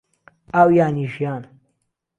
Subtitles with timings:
[0.53, 1.43] ئاو یانی ژیان